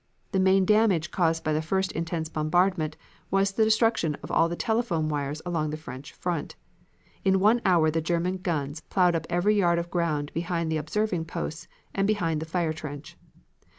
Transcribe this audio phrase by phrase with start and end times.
[0.31, 2.97] The main damage caused by the first intense bombardment
[3.29, 6.55] was the destruction of all the telephone wires along the French front.
[7.23, 11.25] In one hour the German guns plowed up every yard of ground behind the observing
[11.25, 13.15] posts and behind the fire trench.